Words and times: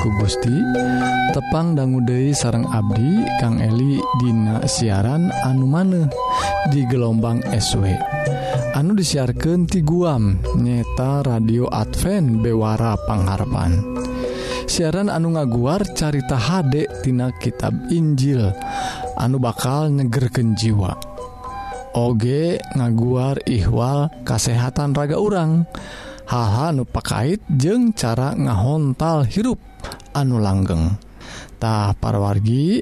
ku 0.00 0.08
Gusti. 0.20 0.56
Tepang 1.32 1.76
dangguude 1.76 2.32
sarang 2.32 2.64
Abdi 2.72 3.24
Kang 3.40 3.60
Eli 3.60 4.00
Dina 4.20 4.64
siaran 4.64 5.28
anu 5.44 5.68
maneh 5.68 6.08
di 6.72 6.86
gelombang 6.88 7.44
SW 7.52 7.92
anu 8.76 8.92
disiarkan 8.92 9.64
ti 9.64 9.80
guam 9.80 10.36
nyeta 10.60 11.24
radio 11.24 11.64
Advent 11.72 12.44
Bewara 12.44 12.96
Pangharapan. 13.08 13.72
Siaran 14.68 15.08
anu 15.08 15.32
ngaguar 15.32 15.84
carita 15.96 16.36
Hdektina 16.36 17.32
tina 17.32 17.40
kitab 17.40 17.72
Injil 17.88 18.52
anu 19.16 19.40
bakal 19.40 19.88
nyegerken 19.88 20.52
jiwa. 20.52 20.92
Oge 21.96 22.60
ngaguar 22.76 23.40
ihwal 23.48 24.12
kasehatan 24.28 24.92
raga 24.92 25.16
urang. 25.16 25.64
Haha 26.26 26.74
nupakait 26.74 27.38
jeung 27.48 27.94
cara 27.94 28.34
ngahontal 28.34 29.24
hirup. 29.30 29.75
anu 30.14 30.40
langgengtah 30.40 31.96
parwargi 32.00 32.80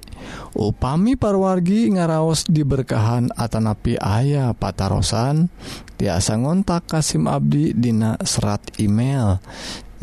upami 0.54 1.18
parwargi 1.18 1.90
ngaraos 1.94 2.46
diberkahan 2.46 3.32
Atanapi 3.34 3.98
ayah 3.98 4.54
patarosan. 4.54 5.48
Tiasa 5.94 6.34
ngontak 6.36 6.90
Kasim 6.90 7.30
Abdi 7.30 7.70
Dina 7.74 8.18
serat 8.22 8.60
email. 8.82 9.38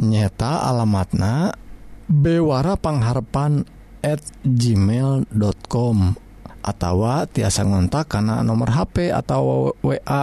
Nyeta 0.02 0.66
alamatna 0.66 1.54
Bewara 2.08 2.76
pengharpan@ 2.76 3.82
gmail.com 4.42 5.98
atau 6.62 6.98
tiasa 7.30 7.62
ngontak 7.66 8.06
karena 8.10 8.46
nomor 8.46 8.70
HP 8.74 9.10
atau 9.10 9.74
wa 9.82 10.22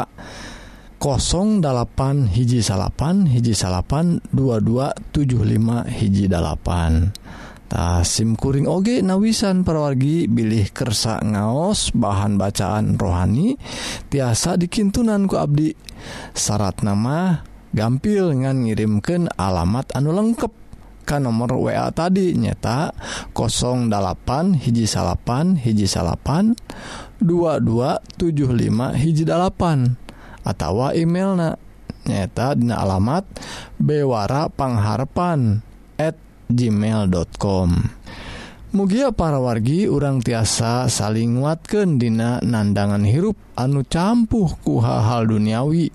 08 0.98 2.26
hiji 2.34 2.58
salapan 2.58 3.30
hiji 3.30 3.54
salapan 3.54 4.18
2275 4.34 5.86
hiji 5.86 6.26
8tah 6.26 8.02
SIMkuring 8.02 8.66
oge 8.66 8.98
nawisan 9.06 9.62
perwargi 9.62 10.26
bilih 10.26 10.74
kersa 10.74 11.22
ngaos 11.22 11.94
bahan 11.94 12.34
bacaan 12.34 12.98
rohani 12.98 13.54
tiasa 14.10 14.58
dikintunanku 14.58 15.38
Abdi. 15.38 15.70
Syarat 16.34 16.82
nama 16.82 17.46
gampil 17.70 18.34
ngan 18.34 18.66
ngirimken 18.66 19.30
alamat 19.38 19.94
anu 19.94 20.10
lengkap 20.10 20.50
ka 21.06 21.22
nomor 21.22 21.54
WA 21.62 21.94
tadi 21.94 22.34
nyata 22.34 22.90
08 23.38 23.86
hiji 24.66 24.84
salapan 24.90 25.54
hiji 25.54 25.86
salapan 25.86 26.58
2275 27.22 28.98
hiji 28.98 29.24
8 29.24 30.07
atau 30.48 30.88
emailna. 30.96 31.60
Nyata 32.08 32.56
dina 32.56 32.80
alamat 32.80 33.28
bewara 33.76 34.48
pangharpan@ 34.48 35.68
gmail.com 36.48 37.70
Mugia 38.68 39.16
para 39.16 39.40
wargi 39.40 39.88
urang 39.88 40.20
tiasa 40.20 40.92
saling 40.92 41.40
nguatkan 41.40 41.96
dina 41.96 42.36
nandangan 42.44 43.00
hirup 43.00 43.32
anu 43.56 43.80
campuh 43.80 44.60
ku 44.60 44.76
hal-hal 44.84 45.24
duniawi. 45.24 45.88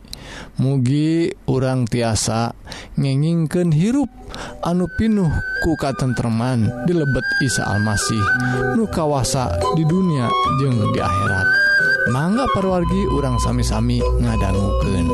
Mugi 0.58 1.30
urang 1.46 1.86
tiasa 1.86 2.58
ngengingken 2.98 3.70
hirup 3.70 4.10
anu 4.66 4.90
pinuh 4.90 5.30
ku 5.62 5.78
katentreman 5.78 6.66
dilebet 6.90 7.26
Isa 7.46 7.62
Almasih 7.62 8.26
nu 8.74 8.90
kawasa 8.90 9.54
di 9.78 9.86
dunia 9.86 10.26
jeung 10.58 10.82
di 10.90 10.98
akhirat. 10.98 11.63
mangga 12.12 12.44
parwargi 12.52 13.08
urang 13.16 13.40
sami-sami 13.40 14.04
ngadangguken 14.20 15.08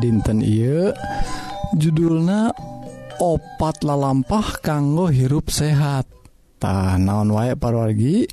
dinten 0.00 0.40
Ieu. 0.40 0.90
Judulna 1.76 2.50
opat 3.20 3.84
lalampah 3.84 4.58
kanggo 4.64 5.12
hirup 5.12 5.52
sehattah 5.52 6.96
naon 6.96 7.30
waek 7.36 7.60
parwargi 7.60 8.24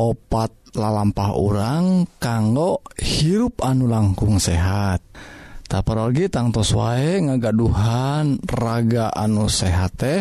opat 0.00 0.72
lalampah 0.72 1.36
orang 1.36 2.08
kanggo 2.16 2.80
hirup 2.96 3.60
anu 3.60 3.86
langkung 3.86 4.40
sehat. 4.40 5.04
Tak 5.68 5.88
pargi 5.88 6.28
tangtos 6.28 6.76
wae 6.76 7.20
ngagaduhan 7.20 8.40
raga 8.44 9.08
anu 9.08 9.48
sehat 9.48 9.92
teh 9.96 10.20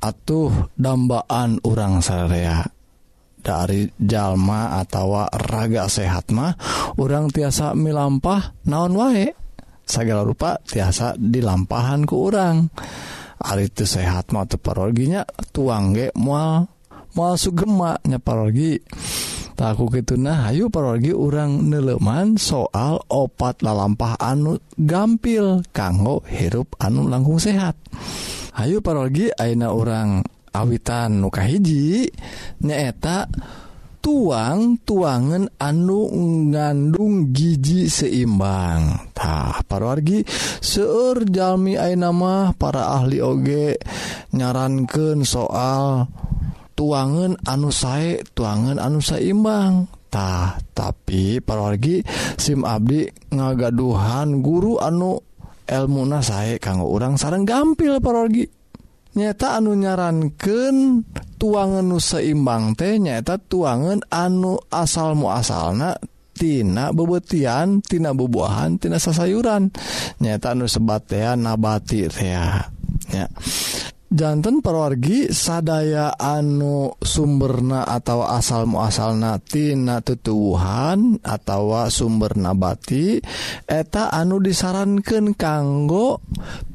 atuh 0.00 0.72
dambaan 0.72 1.60
urang 1.60 2.00
sarea 2.00 2.64
dari 3.42 3.90
jalma 4.00 4.80
atau 4.80 5.28
raga 5.28 5.90
sehat 5.92 6.32
mah 6.32 6.56
orang 6.96 7.28
tiasa 7.28 7.76
milampah 7.76 8.56
naon 8.64 8.96
wae? 8.96 9.41
segala 9.92 10.24
rupa 10.24 10.56
tiasa 10.64 11.20
dilampahan 11.20 12.08
ke 12.08 12.14
urang. 12.16 12.72
Ari 13.42 13.68
itu 13.68 13.84
sehat 13.84 14.32
mau 14.32 14.48
parologinya 14.48 15.26
tuang 15.52 15.92
ge 15.92 16.08
mual 16.16 16.64
mual 17.12 17.34
sugemaknya 17.36 18.22
parologi 18.22 18.78
takku 19.58 19.90
gitu 19.92 20.16
nah 20.16 20.48
Ayu 20.48 20.72
parologi 20.72 21.12
urang 21.12 21.68
neleman 21.68 22.40
soal 22.40 23.02
opat 23.10 23.60
lalampah 23.60 24.16
anu 24.16 24.56
gampil 24.78 25.60
kanggo 25.74 26.24
hirup 26.24 26.72
anu 26.80 27.10
langkung 27.10 27.42
sehat. 27.42 27.76
Ayu 28.56 28.80
parologi 28.80 29.28
Aina 29.34 29.74
orang 29.74 30.22
awitan 30.52 31.18
muka 31.18 31.42
hiji 31.42 32.08
nyaeta 32.62 33.26
tuang 34.02 34.82
tuangan 34.82 35.46
anu 35.62 36.10
ngandung 36.50 37.30
gigi 37.30 37.86
seimbangtah 37.86 39.62
parwargi 39.70 40.26
seueur 40.58 41.22
jalmi 41.30 41.78
A 41.78 41.94
nama 41.94 42.50
para 42.50 42.98
ahli 42.98 43.22
oge 43.22 43.78
nyarankan 44.34 45.22
soal 45.22 46.10
tuangan 46.74 47.38
anu 47.46 47.70
sae 47.70 48.18
tuangan 48.34 48.82
anu 48.82 48.98
seimbangtah 48.98 50.58
tapi 50.74 51.38
parwargi 51.38 52.02
SIM 52.34 52.66
Abdi 52.66 53.06
ngagaduhan 53.30 54.42
guru 54.42 54.82
anu 54.82 55.14
elmuna 55.62 56.18
sae 56.26 56.58
kanggo 56.58 56.90
orang 56.90 57.14
sarang 57.14 57.46
gampil 57.46 58.02
parwargi 58.02 58.50
nyata 59.14 59.62
anu 59.62 59.78
nyarankan 59.78 61.06
tuangan 61.42 61.82
nu 61.82 61.98
seimbang 61.98 62.78
teh 62.78 63.02
nyaeta 63.02 63.34
tuangan 63.34 64.06
anu 64.14 64.62
asal 64.70 65.18
muasalna 65.18 65.98
tina 66.38 66.94
bebetian 66.94 67.82
tina 67.82 68.14
bubuahan 68.14 68.78
tina 68.78 69.02
sasayuran. 69.02 69.74
Nyata 70.22 70.54
nu 70.54 70.70
sebatean 70.70 71.42
nabati 71.42 72.06
teh 72.06 72.30
ya. 72.30 73.26
jantan 74.12 74.60
perwargi 74.60 75.32
sadaya 75.32 76.12
anu 76.20 76.92
sumberna 77.00 77.88
atau 77.88 78.28
asal 78.28 78.68
muasal 78.68 79.16
natina 79.16 80.04
tutuhan 80.04 81.16
atau 81.24 81.88
sumber 81.88 82.36
nabati 82.36 83.18
eta 83.64 84.12
anu 84.12 84.38
disarankan 84.38 85.32
kanggo 85.32 86.20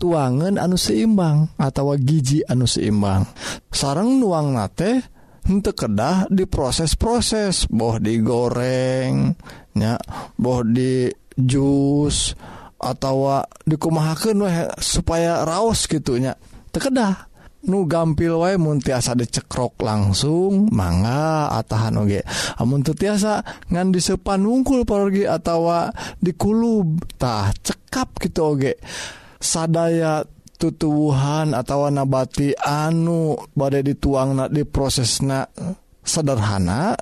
tuangan 0.01 0.57
anu 0.57 0.75
seimbang 0.75 1.53
atau 1.61 1.93
gigi 2.01 2.41
anu 2.41 2.65
seimbang. 2.65 3.23
Sarang 3.69 4.17
nuang 4.17 4.57
nate 4.57 5.05
untuk 5.47 5.87
kedah 5.87 6.27
diproses-proses 6.27 7.71
boh 7.71 8.01
digorengnya 8.01 9.95
boh 10.35 10.61
di 10.65 11.07
jus 11.37 12.33
atau 12.77 13.41
dikumahakan 13.63 14.73
supaya 14.77 15.47
raos 15.47 15.87
gitunya 15.87 16.35
tekedah 16.69 17.26
nu 17.67 17.83
gampil 17.85 18.39
wae 18.39 18.55
mun 18.55 18.79
dicekrok 18.79 19.13
decekrok 19.13 19.79
langsung 19.83 20.71
manga 20.71 21.51
atahan 21.51 21.99
oge. 21.99 22.23
Amun 22.57 22.81
teu 22.81 22.95
tiasa 22.95 23.43
ngan 23.67 23.91
disepan 23.91 24.41
wungkul 24.41 24.87
pergi 24.87 25.27
atau 25.27 25.91
dikulub 26.23 27.03
tah 27.19 27.51
cekap 27.51 28.15
gitu 28.23 28.55
oge. 28.55 28.73
Sadaya 29.37 30.25
tutuhan 30.57 31.53
atau 31.53 31.85
nabati 31.93 32.57
anu 32.57 33.37
badai 33.53 33.85
dituang 33.85 34.33
na 34.33 34.45
di 34.49 34.65
prosesna 34.65 35.45
sederhana 36.01 36.97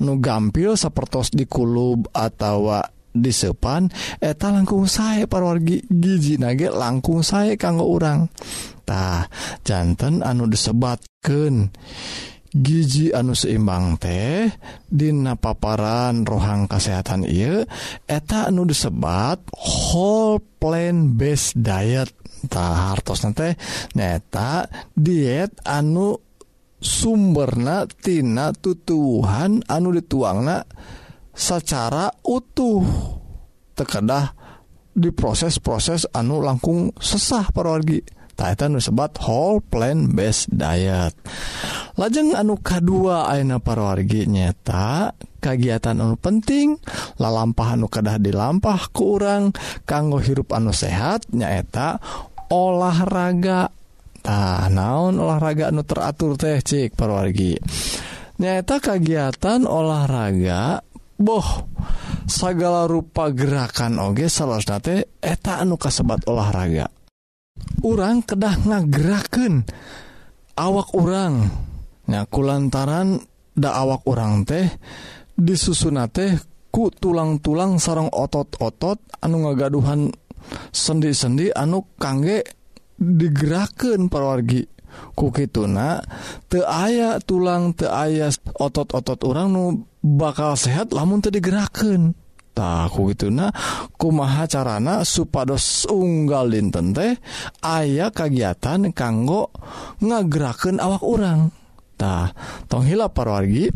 nu 0.00 0.18
gampil 0.18 0.74
sepertos 0.74 1.30
dikulub 1.30 2.10
atau 2.10 2.82
disepan 3.10 3.90
eta 4.22 4.54
langkung 4.54 4.86
saya 4.86 5.26
parwargi 5.26 5.82
gigi 5.90 6.38
nage 6.38 6.70
langkung 6.70 7.26
saya 7.26 7.58
kanggo 7.58 7.86
orangtah 7.90 9.26
jantan 9.66 10.22
anu 10.22 10.46
disebatken 10.46 11.74
gigi 12.50 13.14
anu 13.14 13.34
seimbang 13.34 13.98
teh 13.98 14.50
Dina 14.90 15.38
paparan 15.38 16.26
rohang 16.26 16.66
kesehatan 16.66 17.22
I 17.26 17.62
eta 18.10 18.50
anu 18.50 18.66
disebat 18.66 19.38
whole 19.54 20.42
plan 20.58 21.14
base 21.14 21.54
diet.tah 21.54 22.74
hartos 22.90 23.22
nanti 23.22 23.54
neta 23.94 24.66
diet 24.94 25.54
anu 25.62 26.18
sumbernatina 26.80 28.56
tutuhan 28.56 29.62
anu 29.68 29.88
dituangna 29.92 30.64
secara 31.32 32.10
utuh. 32.26 32.84
Tekedah 33.74 34.36
diproses-proses 34.92 36.10
anu 36.12 36.42
langkung 36.42 36.92
sesah 36.98 37.48
parorgi 37.54 38.02
Titan 38.40 38.72
disebat 38.72 39.20
whole 39.20 39.60
plant 39.60 40.16
based 40.16 40.48
diet. 40.48 41.12
Lajeng 42.00 42.32
anu 42.32 42.56
K2 42.56 43.12
Aina 43.28 43.60
parorgi 43.60 44.24
nyata 44.24 45.12
kegiatan 45.36 46.00
anu 46.00 46.16
penting 46.16 46.80
lalampah 47.20 47.76
anu 47.76 47.92
kedah 47.92 48.16
dilampah 48.16 48.88
ke 48.96 49.04
urang 49.04 49.52
kanggo 49.84 50.24
hirup 50.24 50.56
anu 50.56 50.72
sehat 50.72 51.28
nyaeta 51.36 52.00
olahraga. 52.48 53.68
Nah, 54.24 54.72
naon 54.72 55.20
olahraga 55.20 55.68
anu 55.68 55.84
teratur 55.84 56.40
teh 56.40 56.64
cik 56.64 56.96
parwargi. 56.96 57.60
Nyata 58.40 58.80
kegiatan 58.80 59.68
olahraga 59.68 60.80
boh 61.20 61.68
segala 62.24 62.88
rupa 62.88 63.28
gerakan 63.28 64.00
oge 64.00 64.32
salahsnate 64.32 65.20
eta 65.20 65.60
anu 65.60 65.76
kasebat 65.76 66.24
olahraga. 66.24 66.88
Orang 67.84 68.24
kedah 68.24 68.64
ngageraken 68.64 69.68
awak 70.56 70.96
orang 70.96 71.52
nyaku 72.08 72.40
lantaran 72.40 73.20
da 73.52 73.76
awak 73.84 74.08
orang 74.08 74.48
teh 74.48 74.66
disusun 75.36 76.00
teh 76.08 76.40
ku 76.72 76.88
tulang-tulang 76.88 77.76
sarang 77.76 78.08
otot-otot 78.08 79.20
anu 79.20 79.44
ngagaduhan 79.44 80.08
sendi-sendi 80.72 81.52
anu 81.52 81.84
kangge 82.00 82.46
digeraken 82.96 84.08
perwargi 84.08 84.79
kukituna 85.14 86.00
te 86.48 86.64
aya 86.64 87.20
tulang 87.20 87.76
te 87.76 87.86
aya 87.86 88.32
otot-otot 88.56 89.20
orang 89.26 89.48
nu 89.52 89.64
bakal 90.00 90.56
sehat 90.56 90.94
lamun 90.96 91.20
tadi 91.20 91.38
digerakkan 91.38 92.16
takku 92.56 93.14
gitu 93.14 93.30
nah 93.30 93.52
kumaha 93.94 94.48
carana 94.50 95.06
supados 95.06 95.86
unggal 95.86 96.50
dinten 96.50 96.96
teh 96.96 97.14
aya 97.62 98.10
kegiatan 98.10 98.90
kanggo 98.90 99.54
ngageraken 100.02 100.82
awak 100.82 101.04
orangtah 101.04 102.34
tonghila 102.66 103.12
parwargi 103.12 103.70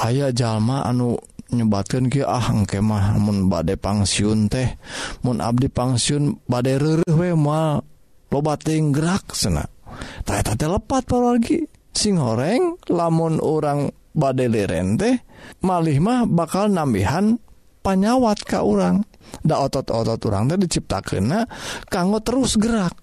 aya 0.00 0.30
jalma 0.30 0.86
anu 0.86 1.18
nyebatkan 1.50 2.06
ah, 2.06 2.06
engke 2.06 2.22
ahkemah 2.22 3.18
mun 3.18 3.50
badai 3.50 3.74
pangsiun 3.74 4.46
teh 4.46 4.78
Mu 5.26 5.34
Abdi 5.34 5.66
pangsiun 5.66 6.46
badai 6.46 7.02
we 7.10 7.34
mal 7.34 7.82
lobating 8.30 8.94
gerak 8.94 9.34
senak 9.34 9.66
lepat 10.26 11.04
lagi 11.12 11.66
sing 11.90 12.16
goreng 12.16 12.78
lamun 12.90 13.42
orang 13.42 13.90
badai 14.14 14.50
lirente 14.50 15.26
malih 15.62 15.98
mah 15.98 16.26
bakal 16.26 16.70
nambihan 16.70 17.38
panyawat 17.80 18.44
ke 18.44 18.60
orang 18.60 19.02
da 19.40 19.62
otot-otot 19.62 20.20
orang 20.26 20.50
tadi 20.50 20.66
diciptakena 20.66 21.46
kanggo 21.86 22.18
terus 22.20 22.58
gerak. 22.58 22.94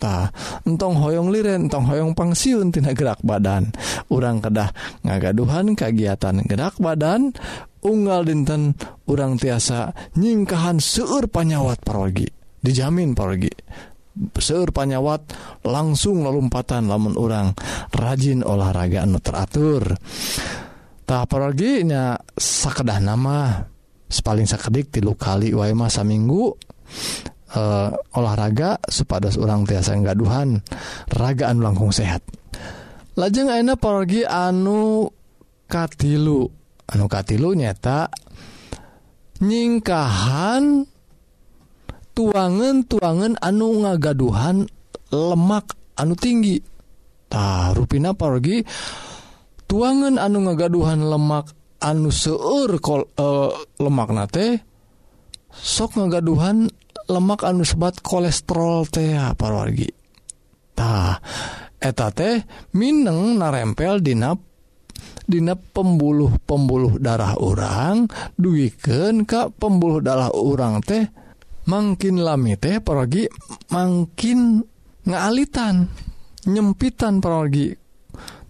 Ta, 0.00 0.32
entong 0.64 0.96
hoyong 0.96 1.28
liren 1.28 1.68
entong 1.68 1.84
hoyong 1.84 2.16
pangsiun 2.16 2.72
tina 2.72 2.96
gerak 2.96 3.20
badan. 3.20 3.68
Orang 4.08 4.40
kedah 4.40 4.72
ngagaduhan 5.04 5.76
kegiatan 5.76 6.40
gerak 6.48 6.80
badan 6.80 7.36
unggal 7.84 8.24
dinten 8.24 8.76
orang 9.04 9.36
tiasa 9.36 9.92
nyingkahan 10.16 10.80
seueur 10.80 11.28
panyawat 11.28 11.84
parogi 11.84 12.28
dijamin 12.60 13.16
parogi 13.16 13.52
seur 14.36 14.68
panyawat 14.70 15.32
langsung 15.64 16.24
lompatan 16.24 16.88
lamun 16.88 17.16
orang 17.16 17.56
rajin 17.94 18.44
olahraga 18.44 19.04
anu 19.04 19.18
teratur. 19.18 19.96
Tak 21.08 21.26
apalaginya 21.26 22.14
sakedah 22.38 22.98
nama 23.02 23.66
paling 24.18 24.46
sakedik 24.46 24.90
tilu 24.90 25.14
kali 25.14 25.54
wae 25.54 25.70
masa 25.70 26.02
minggu 26.02 26.50
uh, 26.50 26.50
eh, 27.54 27.90
olahraga 28.18 28.82
supados 28.90 29.38
orang 29.38 29.62
tiasa 29.62 29.94
gaduhan 30.02 30.58
ragaan 31.10 31.62
langkung 31.62 31.94
sehat. 31.94 32.22
Lajeng 33.14 33.50
enak 33.50 33.78
pergi 33.78 34.26
anu 34.26 35.06
katilu 35.70 36.46
anu 36.90 37.06
katilu 37.06 37.54
nyata 37.54 38.10
nyingkahan 39.38 40.89
tuangan 42.20 42.84
tuangan 42.84 43.40
anu 43.40 43.80
ngagaduhan 43.80 44.68
lemak 45.08 45.72
anu 45.96 46.12
tinggi. 46.12 46.60
Ta 47.32 47.72
ruina 47.72 48.12
pergi 48.12 48.60
tuangan 49.64 50.20
anu 50.20 50.44
ngagaduhan 50.44 51.00
lemak 51.00 51.56
anu 51.80 52.12
seueur 52.12 52.76
kol 52.76 53.08
eh, 53.08 53.24
uh, 53.24 53.56
lemak 53.80 54.12
nate 54.12 54.60
sok 55.48 55.96
ngagaduhan 55.96 56.68
lemak 57.08 57.40
anu 57.48 57.64
sebat 57.64 58.04
kolesterol 58.04 58.84
teh 58.92 59.16
ah, 59.16 59.32
pargitah 59.32 61.24
eta 61.80 62.12
teh 62.12 62.44
Mineng 62.76 63.40
narempel 63.40 64.04
dinap 64.04 64.50
Dina 65.30 65.54
pembuluh 65.54 66.42
pembuluh 66.42 66.98
darah 66.98 67.38
orang 67.38 68.10
duwiken 68.34 69.22
Ka 69.22 69.46
pembuluh 69.46 70.02
darah 70.02 70.34
orang 70.34 70.82
teh 70.82 71.06
makin 71.70 72.18
lami 72.18 72.58
teh 72.58 72.82
pergi 72.82 73.30
makin 73.70 74.58
ngaalitan 75.06 75.86
nyempitan 76.50 77.22
pergi 77.22 77.70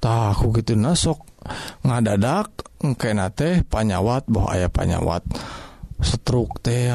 tahu 0.00 0.56
gitu 0.56 0.72
nasok 0.80 1.20
ngadadak 1.84 2.48
engkena 2.80 3.28
teh 3.28 3.60
panyawat 3.68 4.24
boh 4.26 4.48
aya 4.48 4.72
panyawat. 4.72 5.22
Stroke 6.00 6.64
teh 6.64 6.88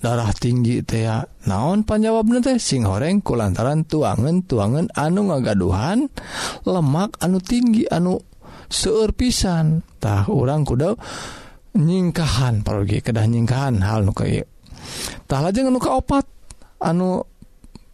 darah 0.00 0.32
tinggi 0.32 0.80
teh 0.80 1.04
naon 1.44 1.84
panjawabna 1.84 2.40
teh? 2.40 2.56
Sing 2.56 2.88
horeng 2.88 3.20
kulantaran 3.20 3.84
tuangan 3.84 4.40
tuangan 4.48 4.88
anu 4.96 5.28
ngagaduhan 5.28 6.08
lemak 6.64 7.20
anu 7.20 7.44
tinggi 7.44 7.84
anu 7.92 8.16
seueur 8.72 9.12
pisan. 9.12 9.84
Tah 10.00 10.24
orang 10.32 10.64
kuda 10.64 10.96
nyingkahan 11.76 12.64
pergi 12.64 13.04
kedah 13.04 13.28
nyingkahan 13.28 13.84
hal 13.84 14.08
nu 14.08 14.16
kayak 14.16 14.48
tah 15.28 15.40
lajeng 15.42 15.68
anu 15.70 15.80
kaopat? 15.80 16.26
Anu 16.78 17.26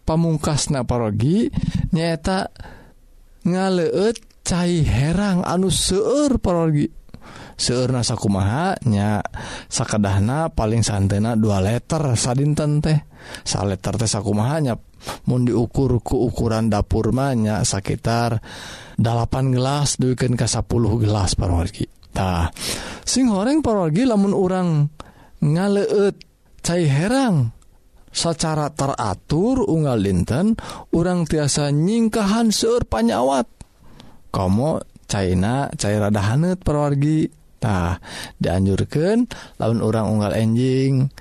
pamungkas 0.05 0.69
naparogi 0.69 1.49
nyaeta 1.89 2.53
ngaleut 3.45 4.17
cair 4.45 4.85
herang 4.85 5.41
anu 5.41 5.73
seueur 5.73 6.37
parogi. 6.37 6.85
Seur 7.55 7.87
nasaku 7.87 8.27
nya 8.91 9.23
sakadahna 9.71 10.51
paling 10.51 10.83
santena 10.83 11.39
dua 11.39 11.63
letter 11.63 12.13
sadinten 12.19 12.83
teh. 12.83 12.99
Sa 13.47 13.63
letter 13.65 13.95
teh 13.95 14.11
sakumaha 14.11 14.59
nya 14.61 14.75
mau 15.25 15.39
diukur 15.39 16.03
ku 16.03 16.27
ukuran 16.29 16.69
dapur 16.69 17.15
manya 17.15 17.63
sekitar 17.65 18.37
8 18.99 19.55
gelas 19.55 19.97
duken 19.97 20.35
ke 20.35 20.45
10 20.45 20.67
gelas 21.01 21.33
parogi. 21.39 21.87
Tah 22.11 22.51
sing 23.07 23.31
horeng 23.31 23.63
parogi 23.63 24.03
lamun 24.03 24.35
orang 24.35 24.67
ngaleut 25.39 26.15
cai 26.65 26.89
herang 26.89 27.53
secara 28.09 28.73
teratur 28.73 29.61
unggal 29.69 30.01
dinten 30.01 30.57
orang 30.89 31.29
tiasa 31.29 31.69
nyingkahan 31.69 32.49
seur 32.49 32.89
panyawat. 32.89 33.45
Komo 34.33 34.81
China 35.05 35.69
cair 35.77 36.01
rada 36.01 36.17
hanet 36.25 36.65
perwargitah 36.65 38.01
dianjurkan 38.41 39.29
laun 39.61 39.79
orang 39.85 40.09
unggal 40.09 40.33
enjing 40.33 41.13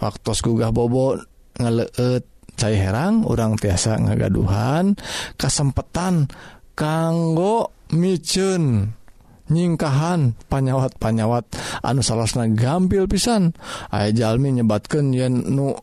waktu 0.00 0.32
gugah 0.40 0.72
bobot 0.72 1.20
ngeleet 1.60 2.24
cair 2.56 2.80
herang 2.80 3.28
orang 3.28 3.60
tiasa 3.60 4.00
ngagaduhan 4.00 4.96
kesempatan 5.36 6.32
kanggo 6.72 7.76
micun 7.92 8.96
nyingkahan 9.50 10.38
panyawat-panyawat. 10.46 11.44
Anu 11.82 12.04
salahna 12.04 12.46
gampil 12.52 13.10
pisan. 13.10 13.56
Aya 13.90 14.14
Jalmi 14.14 14.54
nyebatkan 14.54 15.10
yen 15.10 15.50
nu 15.50 15.74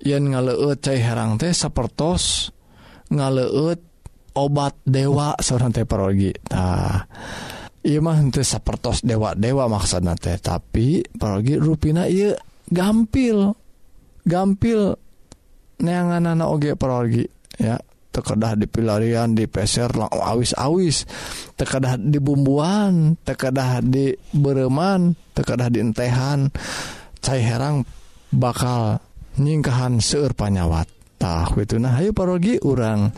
yen 0.00 0.32
ngaleut 0.32 0.80
cai 0.80 1.02
herang 1.02 1.36
teh 1.36 1.52
sapertos 1.52 2.54
ngaleut 3.12 3.80
obat 4.32 4.78
dewa 4.86 5.36
seorang 5.36 5.74
teh 5.74 5.84
parogi. 5.84 6.32
Tah 6.46 7.04
Iya 7.82 7.98
mah 7.98 8.14
teh 8.30 8.46
sapertos 8.46 9.02
dewa-dewa 9.02 9.66
maksudna 9.66 10.14
teh 10.14 10.38
tapi 10.38 11.02
parogi 11.18 11.58
rupina 11.58 12.06
iya 12.06 12.38
gampil 12.70 13.50
gampil 14.22 14.94
neangan 15.82 16.30
anak 16.30 16.46
oge 16.46 16.70
parogi 16.78 17.26
ya. 17.58 17.74
tekedah 18.12 18.54
di 18.60 18.68
pilarian 18.68 19.32
di 19.32 19.48
peser 19.48 19.88
awis-awis. 19.96 21.08
Tekedah 21.56 21.96
di 21.96 22.20
bumbuan 22.20 23.16
tekedah 23.24 23.80
di 23.80 24.12
bereman 24.36 25.16
tekedah 25.32 25.72
di 25.72 25.80
entehan. 25.80 26.52
Cai 27.24 27.40
herang 27.40 27.88
bakal 28.28 29.00
nyingkahan 29.40 29.98
seueur 29.98 30.36
panyawat. 30.36 30.86
Tah 31.16 31.48
itu 31.54 31.78
nah 31.78 31.96
ayo 32.02 32.10
parogi 32.10 32.58
urang 32.60 33.14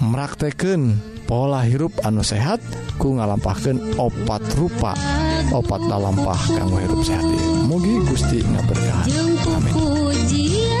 merakteken 0.00 0.96
pola 1.28 1.60
hirup 1.68 1.92
anu 2.00 2.24
sehat 2.24 2.64
ku 2.96 3.12
ngalampahkan 3.16 4.00
opat 4.00 4.42
rupa 4.56 4.96
opat 5.52 5.80
dalampah 5.84 6.40
kanggo 6.56 6.80
hirup 6.80 7.00
sehat. 7.04 7.26
Mugi 7.68 8.00
Gusti 8.08 8.40
ngaberkah 8.40 9.04
amin. 9.52 10.75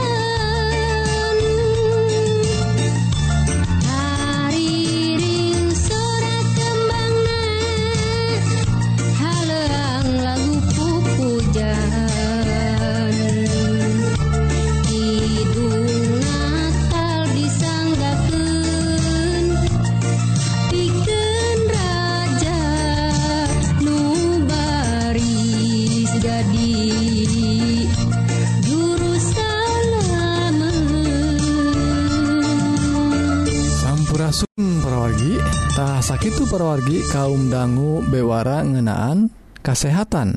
parawargitah 35.06 36.02
sakit 36.02 36.34
parawargi 36.50 36.98
kaum 37.14 37.46
dangu 37.46 38.02
bewara 38.10 38.66
ngenaan 38.66 39.30
kesehatan 39.62 40.34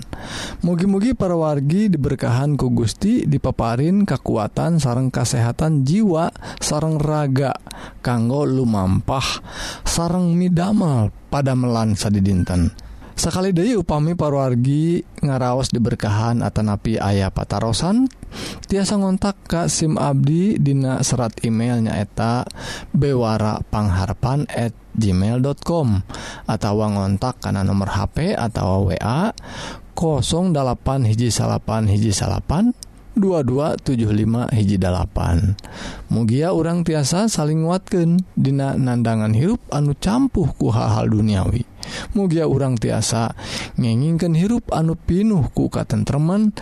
mugi-mugi 0.61 1.17
parawargi 1.17 1.89
diberkahan 1.89 2.53
ku 2.53 2.69
Gusti 2.69 3.25
dipaparin 3.25 4.05
kekuatan 4.05 4.77
sarang 4.77 5.09
kesehatan 5.09 5.89
jiwa 5.89 6.29
sarang 6.61 7.01
raga 7.01 7.57
kanggo 8.05 8.45
lumampah 8.45 9.41
sarang 9.89 10.37
midamel 10.37 11.09
pada 11.33 11.57
melansa 11.57 12.13
di 12.13 12.21
dinten 12.21 12.69
sakali 13.19 13.51
Dewi 13.51 13.75
upami 13.75 14.15
parwargi 14.15 15.03
ngaraos 15.19 15.75
diberkahan 15.75 16.39
Atanapi 16.39 16.95
ayah 16.95 17.27
patarosan 17.27 18.07
tiasa 18.71 18.95
ngontak 18.95 19.35
Ka 19.43 19.67
SIM 19.67 19.99
Abdi 19.99 20.55
Dina 20.55 21.03
serat 21.03 21.35
emailnyaeta 21.43 22.47
bewarapangharpan@ 22.95 24.47
gmail.com 24.99 25.87
atau 26.47 26.73
ngontak 26.79 27.43
karena 27.43 27.67
nomor 27.67 27.91
HP 27.91 28.35
atau 28.35 28.87
wa 28.87 29.35
08 29.99 31.11
hiji 31.11 31.27
salapan 31.27 31.91
hiji 31.91 32.15
salapan 32.15 32.71
2275 33.19 34.55
hiji 34.55 34.79
mugia 36.09 36.55
orang 36.55 36.87
tiasa 36.87 37.27
saling 37.27 37.67
nguatkan 37.67 38.23
Dina 38.33 38.79
nandangan 38.79 39.35
hirup 39.35 39.59
anu 39.69 39.93
campuh 39.99 40.47
ku 40.55 40.71
hal-hal 40.71 41.11
duniawi. 41.11 41.67
Mugia 42.17 42.47
orang 42.47 42.79
tiasa 42.79 43.35
ngenginkan 43.75 44.33
hirup 44.33 44.71
anu 44.71 44.95
pinuh 44.95 45.51
ku 45.51 45.67
katentreman 45.67 46.55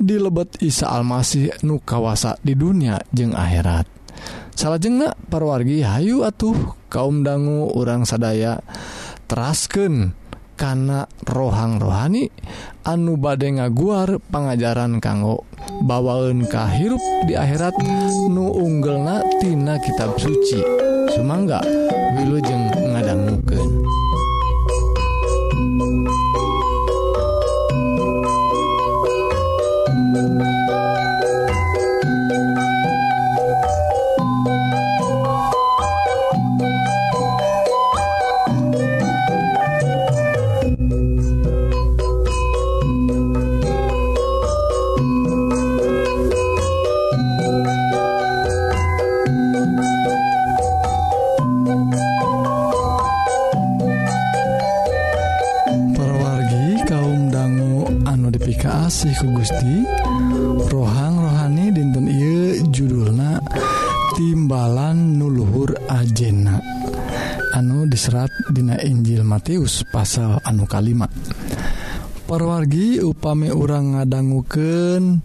di 0.00 0.16
lebet 0.18 0.58
Isa 0.64 0.90
Almasih 0.90 1.62
nu 1.62 1.78
kawasa 1.78 2.40
di 2.40 2.56
dunia 2.56 2.98
jeung 3.12 3.36
akhirat. 3.36 3.86
Salah 4.58 4.82
jengak 4.82 5.14
parwargi 5.30 5.86
Hayu 5.86 6.26
atuh 6.26 6.74
kaum 6.90 7.22
dangu 7.22 7.70
orang 7.78 8.02
sadaya 8.02 8.58
terasken 9.30 10.17
kana 10.58 11.06
rohang 11.22 11.78
rohani 11.78 12.26
anu 12.82 13.14
bade 13.14 13.46
ngaguar 13.46 14.18
pengajaran 14.28 14.98
kanggo 14.98 15.46
bawaun 15.86 16.42
kahirup 16.50 17.00
di 17.30 17.38
akhirat 17.38 17.78
nu 18.26 18.50
unggel 18.58 18.98
natina 18.98 19.78
kitab 19.78 20.18
suci 20.18 20.88
Sumangga 21.08 21.64
wilujeng 22.14 22.68
ngadangmuken. 22.92 23.97
kaasih 58.58 59.14
ku 59.22 59.38
Gusti. 59.38 59.86
Rohang 60.68 61.22
rohani 61.22 61.70
dinten 61.70 62.10
I 62.10 62.58
judulna 62.68 63.38
timbalan 64.18 65.16
nuluhur 65.16 65.78
ajena. 65.86 66.58
Anu 67.54 67.86
diserat 67.86 68.28
Dina 68.50 68.76
Injil 68.82 69.22
Matius 69.22 69.86
pasal 69.88 70.42
anu 70.42 70.66
kalimat. 70.66 71.08
Perwargi 72.28 73.00
upami 73.00 73.48
orang 73.48 73.96
ngadangguken 73.96 75.24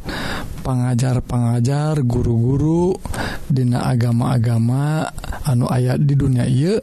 pengajar-pengajar 0.63 1.99
guru-guru 2.07 2.95
Dina 3.43 3.83
agama-agama 3.91 5.11
anu 5.43 5.67
ayat 5.67 5.99
di 5.99 6.15
dunia 6.15 6.47
ia 6.47 6.79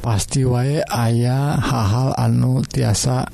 pasti 0.00 0.40
wae 0.46 0.80
ayah 0.80 1.60
hal-hal 1.60 2.16
anu 2.16 2.64
tiasa 2.64 3.28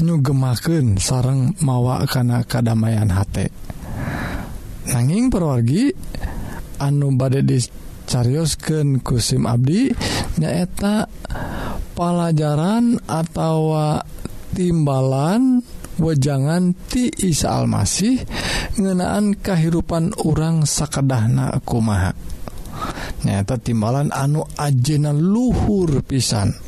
nyugemaken 0.00 1.00
sareng 1.00 1.56
mawa 1.64 2.04
karena 2.04 2.44
kedamaian 2.44 3.08
hate. 3.12 3.48
Nanging 4.92 5.32
perwargi 5.32 5.90
anu 6.78 7.16
badai 7.16 7.42
dicariosken 7.42 9.00
kusim 9.02 9.48
Abdi 9.48 9.90
nyaeta 10.38 11.08
pelajaran 11.96 13.00
atau 13.08 13.72
timbalan 14.52 15.64
wejangan 15.96 16.76
ti 16.92 17.08
Isa 17.08 17.56
Almasih 17.56 18.20
ngenaan 18.76 19.40
kehidupan 19.40 20.12
orang 20.28 20.68
sakedahna 20.68 21.56
kumaha. 21.64 22.12
Nyata 23.24 23.56
timbalan 23.56 24.12
anu 24.12 24.44
ajena 24.60 25.10
luhur 25.10 26.04
pisan. 26.04 26.65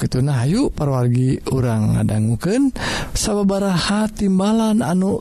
keuna 0.00 0.46
Ayu 0.46 0.72
parwargi 0.72 1.44
orang 1.52 2.00
ngadangguken 2.00 2.72
sababaraha 3.12 4.08
timbalan 4.08 4.80
anu 4.80 5.20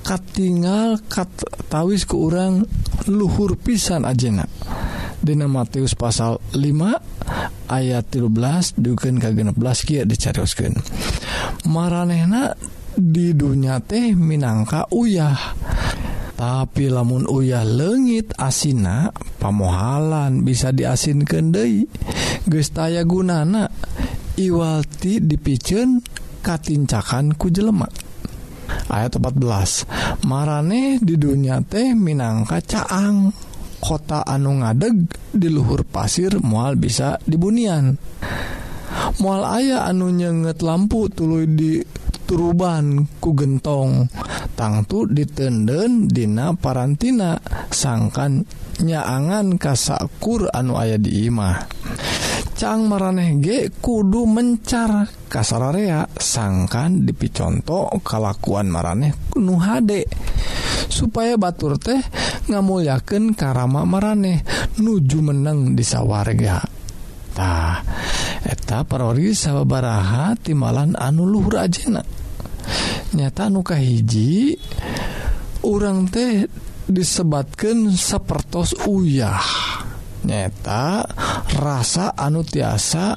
katingal 0.00 0.96
kattawis 1.12 2.08
ke 2.08 2.16
orang 2.16 2.64
luhur 3.06 3.60
pisan 3.60 4.08
ajena. 4.08 4.48
Dina 5.20 5.44
Matius 5.44 5.92
pasal 5.92 6.40
5 6.56 7.68
ayat 7.68 8.04
13 8.08 8.80
duken 8.80 9.20
ke16 9.20 9.84
kia 9.84 10.02
dicarioskeun 10.08 10.74
maranehna 11.68 12.56
di 12.96 13.36
dunya 13.36 13.78
teh 13.82 14.16
minangka 14.16 14.88
uyah. 14.90 15.38
Tapi 16.40 16.88
lamun 16.88 17.28
uyah 17.28 17.68
lengit 17.68 18.32
asina 18.40 19.12
pamohalan 19.36 20.40
bisa 20.40 20.72
diasin 20.72 21.28
kendai 21.28 21.84
gestaya 22.50 23.06
gunana 23.06 23.70
Iwalti 24.34 25.22
dipicen 25.22 26.02
katincakan 26.42 27.38
ku 27.38 27.52
jelemak 27.52 28.10
ayat 28.90 29.18
14 29.18 30.26
marane 30.26 30.98
di 31.02 31.14
dunia 31.14 31.62
teh 31.62 31.94
minangka 31.94 32.58
caang. 32.62 33.30
Kota 33.80 34.20
anu 34.28 34.60
ngadeg 34.60 35.08
di 35.32 35.48
luhur 35.48 35.88
pasir 35.88 36.36
mual 36.44 36.76
bisa 36.76 37.16
dibunian. 37.24 37.96
Mual 39.24 39.40
ayah 39.56 39.88
anu 39.88 40.12
nyenget 40.12 40.60
lampu 40.60 41.08
tulu 41.08 41.48
di 41.48 41.80
turuban 42.28 43.08
ku 43.24 43.32
gentong. 43.32 44.04
Tangtu 44.52 45.08
ditenden 45.08 46.12
dina 46.12 46.52
parantina 46.52 47.40
sangkan 47.72 48.44
nyaangan 48.84 49.56
kasakur 49.56 50.52
anu 50.52 50.76
ayah 50.76 51.00
di 51.00 51.24
imah. 51.32 51.56
Cang 52.60 52.92
maraneh 52.92 53.40
ge 53.40 53.72
kudu 53.72 54.28
mencar. 54.28 55.08
Kasararea 55.32 56.04
sangkan 56.12 57.08
dipiconto 57.08 57.88
kalakuan 58.04 58.68
maraneh 58.68 59.32
nu 59.40 59.56
hade. 59.56 60.04
Supaya 60.92 61.40
batur 61.40 61.80
teh 61.80 61.96
ngamulyaken 62.52 63.32
karama 63.32 63.88
maraneh 63.88 64.44
nuju 64.76 65.24
menang 65.24 65.72
di 65.72 65.80
sawargatah 65.80 67.80
eta 68.44 68.84
parori 68.84 69.32
sababaraha 69.32 70.36
timalan 70.36 71.00
anu 71.00 71.24
Luhur 71.24 71.64
ajena. 71.64 72.04
Nyata 73.16 73.48
nuka 73.48 73.80
hiji 73.80 74.52
urang 75.64 76.12
teh 76.12 76.44
disebatkan 76.84 77.96
sepertos 77.96 78.76
uyah. 78.84 79.79
nyata 80.24 81.06
rasa 81.56 82.12
anu 82.16 82.44
tiasa 82.44 83.16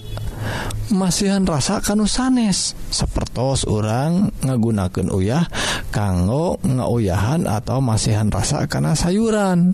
masihan 0.92 1.44
rasa 1.48 1.80
kanu 1.80 2.06
sanes. 2.06 2.76
Sepertos 2.92 3.66
orang 3.66 4.30
ngagunakan 4.44 5.08
uyah 5.10 5.46
kanggo 5.90 6.60
ngauyahan 6.62 7.48
atau 7.50 7.80
masihan 7.80 8.28
rasa 8.30 8.68
karena 8.70 8.94
sayuran 8.94 9.74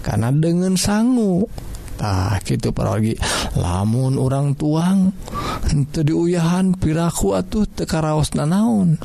karena 0.00 0.32
dengan 0.32 0.74
sanggu 0.74 1.46
tah 1.96 2.36
gitu 2.44 2.76
pergi 2.76 3.16
lamun 3.56 4.20
orang 4.20 4.52
tuang 4.52 5.16
itu 5.72 6.04
diuyahan 6.04 6.76
piraku 6.76 7.32
atuh 7.32 7.64
tekaraos 7.64 8.36
nanaun 8.36 9.00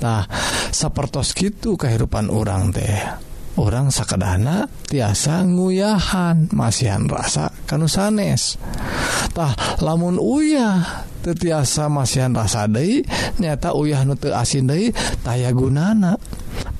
tah 0.00 0.24
sepertos 0.72 1.36
gitu 1.36 1.76
kehidupan 1.76 2.32
orang 2.32 2.72
teh. 2.72 3.29
orang 3.58 3.90
sakadahana 3.90 4.70
tiasa 4.86 5.42
nguyahan 5.42 6.50
masihan 6.54 7.06
rasa 7.10 7.50
kan 7.66 7.82
sanestah 7.86 9.80
lamun 9.82 10.20
uyah 10.20 11.08
tetiasa 11.20 11.92
masihan 11.92 12.32
rasa 12.32 12.64
Dei 12.66 13.04
nyata 13.38 13.76
uyah 13.76 14.02
nute 14.08 14.32
asin 14.32 14.68
Dei 14.68 14.90
taya 15.20 15.52
gunana. 15.52 16.16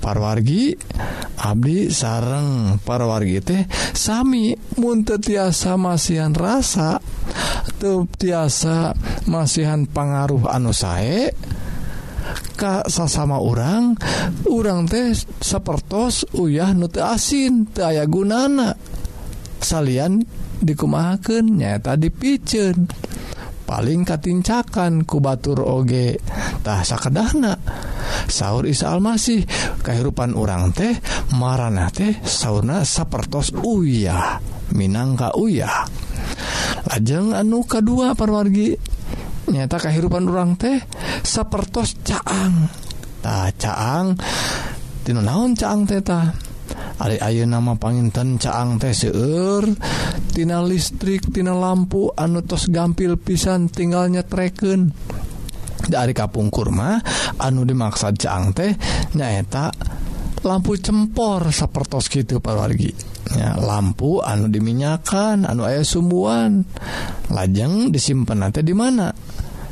Parwargi 0.00 0.72
Abdi 1.44 1.92
sareng. 1.92 2.80
Parwargi 2.80 3.38
teh 3.44 3.62
Sami 3.92 4.56
munte 4.80 5.20
tiasa 5.20 5.76
masihan 5.76 6.32
rasa 6.32 6.96
tuh 7.76 8.08
tiasa 8.16 8.96
masihan 9.28 9.84
pengaruh 9.84 10.48
anu 10.48 10.72
sae 10.72 11.32
Ka 12.54 12.84
sasama 12.86 13.40
orang 13.40 13.96
urang 14.48 14.84
teh 14.84 15.16
sepertos 15.40 16.28
uyah 16.36 16.76
nute 16.76 17.00
asin 17.00 17.68
aya 17.80 18.04
gunana. 18.04 18.76
Salyan 19.60 20.24
dikumahakannya 20.60 21.80
tadi 21.80 22.08
picen 22.08 22.88
paling 23.68 24.02
katincakan 24.02 25.06
kubatur 25.06 25.62
ogetahsa 25.62 26.96
kedahna 26.98 27.54
sahur 28.26 28.66
Isa 28.66 28.90
Almasih 28.90 29.46
kehidupan 29.84 30.34
orang 30.34 30.74
teh 30.74 30.96
marana 31.36 31.92
teh 31.92 32.18
sauna 32.24 32.82
sapertos 32.82 33.54
uyah 33.54 34.42
Minangka 34.70 35.34
uyah. 35.34 35.82
Lajeng 36.86 37.34
anu 37.34 37.66
kedua 37.66 38.14
perwargi 38.14 38.78
nyata 39.50 39.76
kehidupan 39.82 40.30
orang 40.30 40.54
teh 40.54 40.78
sapertos 41.26 41.98
caang. 42.06 42.70
Ta 43.20 43.50
caang. 43.54 44.16
Tina 45.04 45.20
naon 45.20 45.58
caang 45.58 45.84
teta 45.84 46.50
Ari 47.00 47.16
ayeuna 47.16 47.58
nama 47.58 47.80
panginten 47.80 48.36
caang 48.36 48.76
teh 48.76 48.92
seueur. 48.92 49.64
Tina 50.36 50.60
listrik 50.60 51.32
tina 51.32 51.56
lampu 51.56 52.12
anu 52.12 52.44
tos 52.44 52.68
gampil 52.68 53.16
pisan 53.16 53.72
tinggal 53.72 54.12
nyetreken. 54.12 54.92
Dari 55.80 56.12
kapung 56.12 56.52
kurma 56.52 57.00
anu 57.40 57.64
dimaksud 57.64 58.20
caang 58.20 58.52
teh 58.52 58.76
nyaeta 59.16 59.72
lampu 60.44 60.76
cempor 60.76 61.52
sapertos 61.52 62.08
gitu 62.08 62.40
parwargi 62.40 62.92
ya, 63.36 63.60
lampu 63.60 64.20
anu 64.20 64.52
diminyakan 64.52 65.48
anu 65.48 65.64
ayah 65.64 65.84
sumbuan. 65.84 66.68
Lajeng 67.32 67.88
disimpan 67.88 68.44
nanti 68.44 68.60
di 68.60 68.76
mana? 68.76 69.08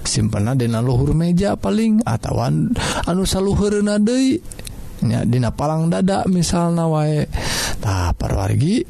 simpenadina 0.09 0.81
luhur 0.81 1.13
meja 1.13 1.61
paling 1.61 2.01
atauwan 2.09 2.73
anu 3.05 3.29
luhurna 3.29 4.01
Dei 4.01 4.41
Dina 4.99 5.55
palang 5.55 5.87
dada 5.87 6.27
misal 6.27 6.75
na 6.75 6.91
waetah 6.91 8.19
parwargi 8.19 8.83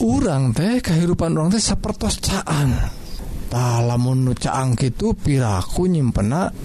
urang 0.00 0.56
teh 0.56 0.80
kehidupan 0.80 1.36
orang 1.36 1.52
teh 1.52 1.60
sepertos 1.60 2.24
caantah 2.24 3.84
lamun 3.84 4.32
nucaang 4.32 4.72
itu 4.80 5.12
piraku 5.12 5.92
nyimpenak 5.92 6.56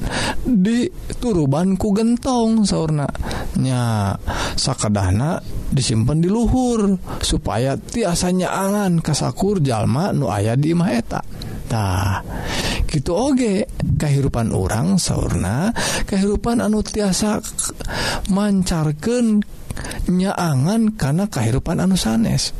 di 0.47 0.87
turubanku 1.19 1.91
gentong 1.91 2.63
saunanya 2.63 4.15
sakadahna 4.55 5.43
disimpen 5.69 6.23
di 6.23 6.31
luhur 6.31 6.95
supaya 7.19 7.75
tiasanya 7.75 8.55
angan 8.55 9.03
kasakur 9.03 9.59
jalma 9.59 10.15
nu 10.15 10.31
aya 10.31 10.55
di 10.55 10.71
maetatah 10.71 12.23
gitu 12.89 13.13
oge. 13.13 13.69
Kehidupan 13.99 14.51
orang 14.51 14.97
sauna 14.97 15.71
kehidupan 16.09 16.59
anu 16.59 16.81
tiasa 16.81 17.39
mancarkan 18.33 19.45
nyaangan 20.09 20.97
karena 20.97 21.25
kehidupan 21.29 21.79
anu 21.79 21.95
sanes. 21.95 22.51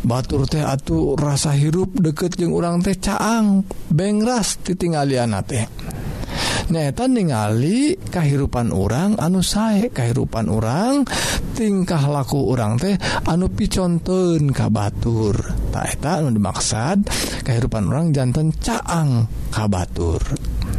Batur 0.00 0.48
teh 0.48 0.64
atuh 0.64 1.12
rasa 1.12 1.52
hirup 1.52 1.92
deket 1.92 2.40
jeung 2.40 2.56
urang 2.56 2.80
teh 2.80 2.96
caang 2.96 3.68
bengras 3.92 4.56
titinggalian 4.64 5.36
teh. 5.44 5.68
nyata 6.70 7.10
ningali 7.10 7.98
kehidupan 7.98 8.70
orang 8.70 9.18
anu 9.18 9.42
sae 9.42 9.90
kehidupan 9.90 10.46
orang 10.46 11.02
tingkah 11.58 12.00
laku 12.06 12.54
orang 12.54 12.78
teh 12.78 12.94
anu 13.26 13.50
piconten 13.50 14.54
ka 14.54 14.70
Batur. 14.70 15.34
Taketa 15.74 16.22
anu 16.22 16.30
dimaksad 16.32 17.04
kehidupan 17.42 17.90
orang 17.90 18.14
jantan 18.14 18.54
caang 18.56 19.26
ka 19.50 19.66
Batur. 19.66 20.22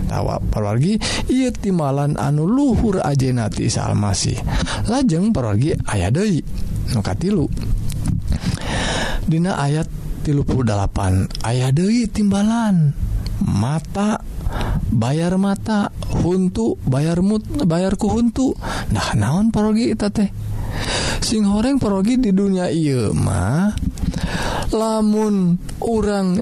Tawa 0.08 0.40
perwargi 0.44 1.00
ia 1.32 1.52
timalan 1.56 2.20
anu 2.20 2.44
luhur 2.44 3.00
ajenati 3.00 3.72
salmasih 3.72 4.36
lajeng 4.88 5.32
perwargi 5.32 5.76
aya 5.88 6.12
Dei 6.12 6.40
nu 6.92 7.00
katilu. 7.00 7.48
Dina 9.28 9.56
ayat 9.56 9.88
38 10.28 11.48
aya 11.48 11.68
Dei 11.72 12.10
timbalan 12.12 12.92
mata 13.46 14.20
bayar 14.92 15.40
mata 15.40 15.90
huntu 16.22 16.76
bayar 16.84 17.24
mut 17.24 17.44
bayarku 17.64 18.12
huntu. 18.12 18.54
Nah 18.92 19.16
naon 19.16 19.50
parogi 19.50 19.92
eta 19.92 20.12
teh? 20.12 20.30
Sing 21.22 21.46
horeng 21.48 21.78
parogi 21.78 22.18
di 22.18 22.32
dunia 22.34 22.68
ieu 22.72 23.16
mah 23.16 23.72
lamun 24.72 25.60
orang 25.84 26.40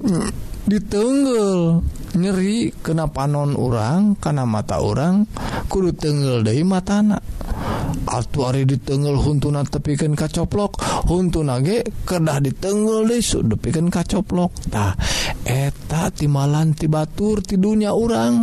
ditenggel 0.69 1.81
nyeri 2.17 2.73
kena 2.81 3.09
panon 3.09 3.53
orang 3.53 4.17
karena 4.17 4.45
mata 4.45 4.81
orang 4.81 5.25
kudu 5.69 5.93
tenggel 5.93 6.41
dari 6.41 6.65
matana. 6.65 7.38
Altu 8.09 8.41
Ari 8.49 8.65
ditengel 8.65 9.13
huntuna 9.13 9.61
tepikan 9.61 10.17
kacoplok 10.17 10.81
huntu 11.05 11.45
nage 11.45 11.85
kedah 12.09 12.41
ditengel 12.41 13.05
desu 13.05 13.45
depikan 13.45 13.93
kacoplokdah 13.93 14.97
eta 15.45 16.09
timalan 16.09 16.73
ti 16.73 16.89
Batur 16.89 17.45
tidurnya 17.45 17.93
urang. 17.93 18.41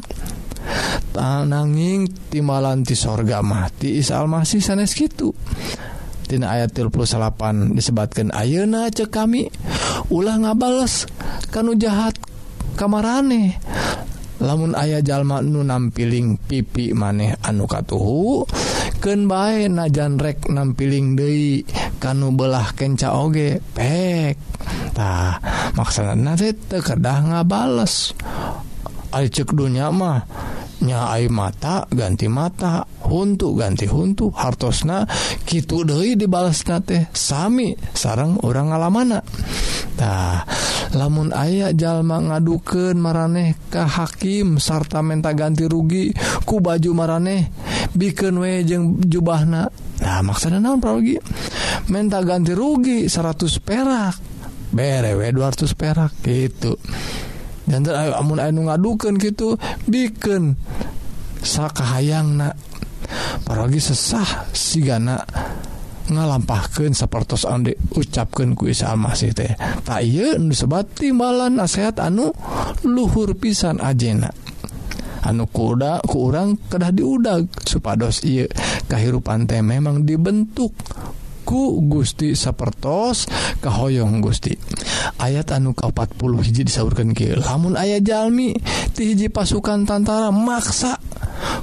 Tananging 1.15 2.29
timalanti 2.29 2.99
sorga 2.99 3.41
mati 3.41 4.03
Isa 4.03 4.19
Almasih 4.19 4.61
sanes 4.61 4.93
gitu 4.93 5.33
Tina 6.27 6.59
ayat 6.59 6.75
38 6.75 7.71
disebatkan 7.71 8.35
ayeuna 8.35 8.91
cek 8.91 9.15
kami 9.15 9.47
ulah 10.11 10.43
ngabales 10.43 11.07
kanu 11.55 11.79
jahat 11.79 12.19
kamarane. 12.75 13.55
Lamun 14.43 14.75
ayah 14.77 15.01
jalma 15.01 15.41
nu 15.41 15.63
nampiling 15.63 16.37
pipi 16.37 16.93
maneh 16.93 17.39
anu 17.47 17.65
katuhu 17.65 18.43
ken 19.01 19.29
bae 19.31 19.69
najanrek 19.69 20.49
nampiling 20.49 21.17
Dei 21.17 21.63
kanu 22.01 22.33
belah 22.33 22.73
kenca 22.77 23.17
oge 23.17 23.61
pek. 23.75 24.37
Tah 24.97 25.39
maksana 25.77 26.17
nanti 26.17 26.53
tekedah 26.53 27.19
ngabales. 27.33 28.17
Ay 29.15 29.33
cek 29.33 29.55
dunya 29.55 29.89
mah 29.89 30.27
nyai 30.77 31.33
mata 31.33 31.89
ganti 31.89 32.29
mata 32.29 32.85
untuk 33.09 33.57
ganti 33.57 33.89
huntu 33.89 34.29
hartosna 34.29 35.09
gitu 35.49 35.89
deui 35.89 36.21
dibalas 36.21 36.61
teh 36.85 37.09
Sami 37.17 37.73
sarang 37.97 38.37
orang 38.45 38.75
ngalamana. 38.75 39.21
Tah 39.97 40.45
lamun 40.97 41.31
aya 41.37 41.77
jalma 41.77 42.19
ngaduken 42.19 42.97
maranehkah 42.97 43.85
hakim 43.85 44.57
sarta 44.57 45.05
menta 45.05 45.37
ganti 45.37 45.69
rugi 45.69 46.11
ku 46.49 46.65
baju 46.65 46.91
maraneh 46.97 47.53
bikin 47.93 48.41
we 48.41 48.65
jeung 48.65 48.99
jubahna. 49.05 49.69
Nah 50.01 50.21
maksudnya 50.25 50.59
naon 50.61 50.81
pralogi 50.81 51.21
menta 51.93 52.25
ganti 52.25 52.57
rugi 52.57 53.07
100 53.13 53.61
perak 53.61 54.17
bere 54.73 55.13
we 55.15 55.29
200 55.29 55.77
perak 55.77 56.13
gitu. 56.25 56.81
Dan 57.67 57.83
ayo 57.87 58.15
amun 58.17 58.39
anu 58.39 58.73
ngadukeun 58.73 59.21
gitu 59.21 59.61
bikin 59.85 60.57
sakahayangna. 61.45 62.57
Paragi 63.47 63.79
sesah 63.79 64.51
sigana. 64.51 65.23
ngalampahkan 66.11 66.95
seperti 66.95 67.47
on 67.47 67.67
ucapkan 67.95 68.55
ku 68.55 68.71
Isa 68.71 68.95
Almasih 68.95 69.33
teh. 69.35 69.53
Tak 69.83 70.01
iya 70.03 70.39
timbalan 70.97 71.59
nasehat 71.59 71.99
anu 71.99 72.31
luhur 72.87 73.35
pisan 73.35 73.83
ajena. 73.83 74.31
Anu 75.27 75.51
kuda 75.51 76.07
kurang 76.07 76.59
kedah 76.71 76.95
diudag 76.95 77.51
supados 77.67 78.23
iya 78.23 78.47
kehirupan 78.87 79.51
teh 79.51 79.59
memang 79.59 80.07
dibentuk 80.07 80.71
ku 81.47 81.79
Gusti 81.87 82.35
sapertos 82.35 83.31
kahoyong 83.63 84.19
Gusti. 84.19 84.55
Ayat 85.23 85.55
anu 85.55 85.75
ke 85.75 85.87
40 85.87 86.19
hiji 86.43 86.63
disaurkan 86.67 87.15
ke 87.15 87.39
lamun 87.39 87.79
ayah 87.79 88.03
jalmi 88.03 88.55
ti 88.95 89.15
hiji 89.15 89.31
pasukan 89.31 89.87
tantara 89.87 90.35
maksa 90.35 90.99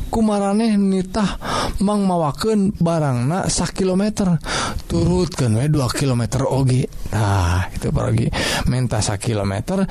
kumaraneh 0.08 0.80
nitah 0.80 1.36
mang 1.82 2.06
mawaken 2.06 2.76
barangna 2.78 3.50
sak 3.50 3.82
kilometer. 3.82 4.38
Turutkan 4.86 5.58
we 5.58 5.66
2 5.66 5.80
kilometer 5.98 6.46
oge. 6.46 6.86
Nah 7.16 7.66
itu 7.74 7.90
pergi 7.90 8.28
menta 8.70 9.02
sak 9.02 9.32
kilometer 9.32 9.82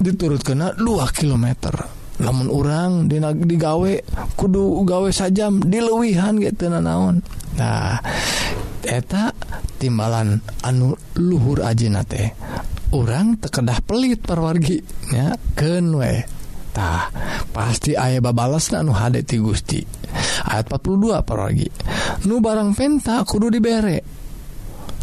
diturut 0.00 0.40
kena 0.40 0.72
2 0.72 0.86
kilometer. 1.12 1.74
Namun 2.20 2.52
orang 2.52 3.08
di 3.08 3.16
digawe 3.20 3.92
kudu 4.36 4.84
gawe 4.84 5.08
sajam 5.12 5.60
dilewihan 5.64 6.40
gitu 6.40 6.72
naon. 6.72 7.20
Nah 7.56 8.00
eta 8.80 9.32
timbalan 9.76 10.40
anu 10.64 10.96
luhur 11.20 11.60
ajina 11.64 12.04
teh 12.04 12.32
orang 12.96 13.36
tekedah 13.38 13.80
pelit 13.84 14.20
perwarginya 14.24 15.36
kenwe 15.56 16.24
tah 16.70 17.10
pasti 17.50 17.94
ayah 17.98 18.22
babalas 18.22 18.72
anu 18.72 18.92
hade 18.94 19.24
ti 19.24 19.36
Gusti. 19.40 19.99
ayat 20.46 20.66
42 20.68 21.22
paragi 21.22 21.68
nu 22.26 22.42
barang 22.42 22.76
penta 22.76 23.22
kudu 23.24 23.48
dibere. 23.48 24.20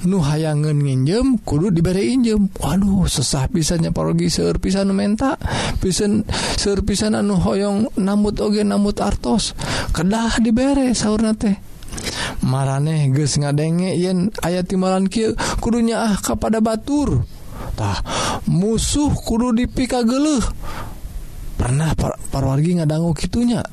Nu 0.05 0.21
hayangan 0.21 0.77
nginjem 0.77 1.41
kudu 1.41 1.73
dibere 1.73 2.05
injem. 2.05 2.53
Waduh 2.61 3.09
sesah 3.09 3.49
pisannya 3.49 3.89
parogi 3.89 4.29
serpisan 4.29 4.93
menta 4.93 5.41
pisan 5.81 6.21
serpisan 6.53 7.17
anu 7.17 7.41
hoyong 7.41 7.97
namut 7.97 8.37
oge 8.37 8.61
namut 8.61 9.01
artos. 9.01 9.57
Kedah 9.89 10.37
dibere 10.37 10.93
saurna 10.93 11.33
teh. 11.33 11.57
Maraneh 12.45 13.09
geus 13.09 13.41
ngadenge 13.41 13.97
yen 13.97 14.29
aya 14.45 14.61
timalan 14.61 15.09
kieu 15.09 15.33
kudunya 15.57 16.13
ah 16.13 16.15
kepada 16.21 16.61
batur. 16.61 17.25
Tah 17.73 17.97
musuh 18.45 19.09
kudu 19.17 19.49
dipika 19.57 20.05
geluh. 20.05 20.45
pernah 21.57 21.89
par 21.97 22.21
parwargi 22.29 22.77
ngadangu 22.77 23.17
kitunya. 23.17 23.65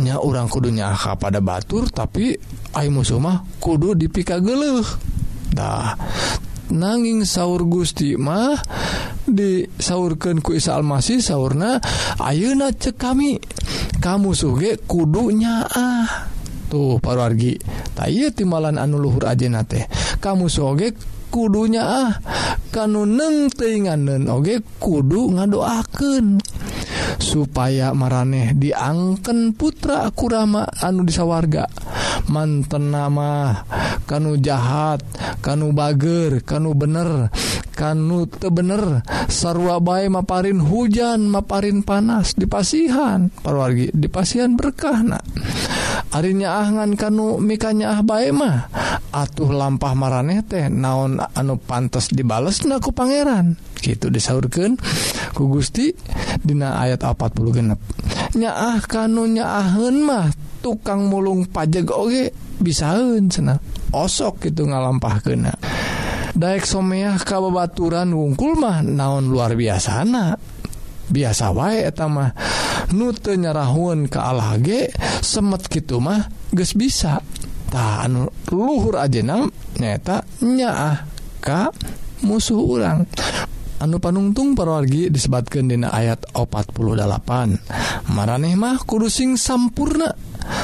nya 0.00 0.18
orang 0.18 0.50
kudunya 0.50 0.90
pada 1.14 1.38
Batur 1.38 1.86
tapi 1.90 2.34
ay 2.74 2.90
musumah 2.90 3.46
kudu 3.62 3.94
dipika 3.94 4.42
gelehdah 4.42 5.94
nanging 6.74 7.22
sauur 7.22 7.62
Gusti 7.68 8.18
mah 8.18 8.58
disaurkan 9.28 10.42
ku 10.42 10.56
Isa 10.56 10.74
Almasih 10.74 11.20
sauna 11.20 11.78
Ayeuna 12.20 12.72
cek 12.72 12.96
kami. 12.96 13.38
Kamu 14.00 14.36
suge 14.36 14.84
kudunya 14.84 15.64
ah 15.64 16.34
tuh 16.68 16.98
timbalan 16.98 17.54
tay 17.94 18.26
timalan 18.34 18.76
ajena 19.22 19.62
teh, 19.62 19.86
kamu 20.18 20.50
sogek 20.50 20.98
kudunya 21.34 21.82
ah. 21.82 22.10
Kanu 22.70 23.06
neng 23.06 23.54
teinganen 23.54 24.26
oge 24.26 24.58
kudu 24.82 25.34
ngadoaken 25.34 26.42
supaya 27.22 27.94
maraneh 27.94 28.50
diangken 28.50 29.54
putra 29.54 30.10
kurama 30.10 30.66
anu 30.82 31.06
disawarga 31.06 31.70
manten 32.26 32.90
nama 32.90 33.62
kanu 34.10 34.42
jahat 34.42 35.06
kanu 35.38 35.70
bager 35.70 36.42
kanu 36.42 36.74
bener 36.74 37.30
kanu 37.78 38.26
tebener 38.26 39.06
sarwa 39.30 39.78
bae 39.78 40.10
maparin 40.10 40.58
hujan 40.58 41.30
maparin 41.30 41.86
panas 41.86 42.34
dipasihan 42.34 43.30
parwargi 43.38 43.94
dipasihan 43.94 44.58
berkahna 44.58 45.22
arinya 46.10 46.58
ahngan 46.62 46.94
kanu 46.98 47.38
mikanya 47.42 47.98
ah 47.98 48.00
bae 48.02 48.30
mah. 48.30 48.70
atuh 49.14 49.54
lampah 49.54 49.94
mareh 49.94 50.42
teh 50.42 50.66
naon 50.66 51.22
anu 51.22 51.54
pantas 51.62 52.10
dibales 52.10 52.66
naku 52.66 52.90
Pangeran. 52.90 53.54
Gitu 53.78 54.10
disaurkan 54.10 54.74
ku 55.30 55.46
Gusti 55.46 55.94
Dina 56.42 56.82
ayat 56.82 57.06
40 57.06 57.54
genep. 57.54 57.78
Nyaah 58.34 58.82
kanunnya 58.82 59.46
ahun 59.46 60.02
mah 60.02 60.34
tukang 60.58 61.06
mulung 61.06 61.46
pajak 61.46 61.94
Oge 61.94 62.34
bisaun 62.58 63.30
sena 63.30 63.60
osok 63.94 64.48
gitu 64.48 64.66
ngalampah 64.66 65.20
kena 65.20 65.54
Daek 66.34 66.66
someah 66.66 67.14
kabebaturan 67.22 68.10
wungkul 68.10 68.58
mah 68.58 68.82
naon 68.82 69.30
luar 69.30 69.54
biasana. 69.54 70.34
Biasa 71.06 71.54
wae 71.54 71.86
etama 71.86 72.34
nute 72.90 73.38
nyarahun 73.38 74.10
ke 74.10 74.18
ge 74.66 74.90
semet 75.22 75.62
gitu 75.70 76.02
mah 76.02 76.26
geus 76.50 76.74
bisa. 76.74 77.22
tahan 77.72 78.28
luhur 78.50 78.98
ajenang 79.00 79.48
nyatanyaah 79.78 81.14
Ka 81.44 81.68
musuh 82.24 82.56
urang. 82.56 83.04
Anu 83.84 84.00
panungtung 84.00 84.56
perorgi 84.56 85.12
disebabkan 85.12 85.68
dina 85.68 85.92
ayat 85.92 86.24
48 86.32 88.08
maraneh 88.08 88.56
mah 88.56 88.80
kudusing 88.80 89.36
sampurna. 89.36 90.08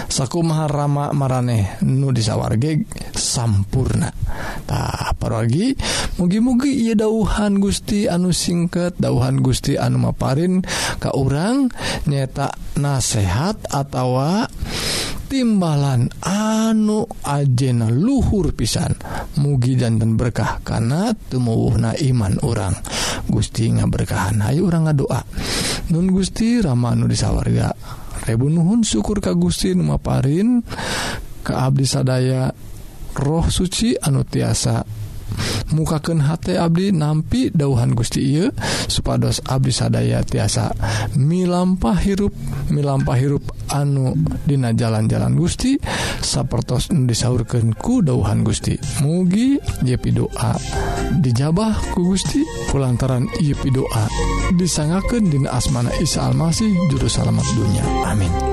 Saku 0.09 0.41
maharama 0.41 1.13
maraneh 1.13 1.85
nu 1.85 2.17
disawarge 2.17 2.89
sampurna. 3.13 4.09
Tak 4.65 5.21
parorgi 5.21 5.77
mugi-mugi 6.17 6.89
ia 6.89 6.97
dauhan 6.97 7.61
Gusti 7.61 8.09
anu 8.09 8.33
singket 8.33 8.97
dauhan 8.97 9.45
Gusti 9.45 9.77
anu 9.77 10.01
maparin 10.01 10.65
ka 10.97 11.13
urang 11.13 11.69
nyeta 12.09 12.57
nasehat 12.81 13.69
atau 13.69 14.17
timbalan 15.31 16.11
anu 16.27 17.07
ajena 17.23 17.87
luhur 17.87 18.51
pisan. 18.51 18.99
Mugi 19.39 19.79
danten 19.79 20.19
berkah 20.19 20.59
karena 20.67 21.15
tumuwuhna 21.15 21.95
iman 22.11 22.43
orang 22.43 22.75
Gusti 23.31 23.71
nga 23.71 23.87
berkahan 23.87 24.43
Ayu 24.43 24.67
orang 24.67 24.91
nga 24.91 24.95
doa 24.99 25.21
Nun 25.95 26.11
Gusti 26.11 26.59
Ramanu 26.59 27.07
disawarga. 27.07 27.71
Rebu 28.27 28.51
Nuhun 28.51 28.83
syukur 28.83 29.23
Ka 29.23 29.33
Gusti 29.39 29.73
Numaparin 29.73 30.61
ke 31.41 31.53
Abdi 31.55 31.87
sadaya 31.87 32.51
roh 33.17 33.47
suci 33.49 33.97
anu 33.97 34.27
tiasa 34.27 35.00
mukaken 35.73 36.23
H 36.23 36.57
Abdi 36.59 36.91
nampi 36.91 37.51
dauhan 37.51 37.95
Gusti 37.95 38.21
Ieu 38.23 38.51
supados 38.91 39.41
Abdi 39.47 39.71
sadaya 39.71 40.23
tiasa 40.27 40.75
milampah 41.17 41.99
hirup 41.99 42.35
milampah 42.71 43.17
hirup 43.19 43.45
anu 43.71 44.19
Dina 44.45 44.75
jalan-jalan 44.75 45.39
Gusti 45.39 45.79
sapertos 46.21 46.91
disaurkanku 46.91 48.03
dauhan 48.03 48.43
Gusti. 48.43 48.77
Mugi 49.03 49.57
Yepi 49.87 50.11
doa 50.11 50.59
dijabah 51.23 51.95
ku 51.95 52.15
Gusti 52.15 52.43
pulantaran 52.71 53.31
Yepi 53.39 53.71
doa 53.71 54.05
disangaken 54.59 55.31
Dina 55.31 55.55
asmana 55.55 55.95
Isa 56.03 56.27
Almasih 56.27 56.71
juru 56.91 57.07
salamet 57.07 57.47
dunya 57.55 57.85
amin. 58.07 58.50